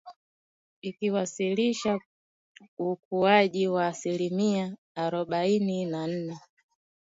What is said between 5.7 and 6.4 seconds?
na nne